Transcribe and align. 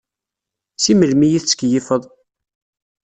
Si 0.83 0.93
melmi 0.95 1.27
i 1.31 1.39
tettkeyyifeḍ? 1.43 2.03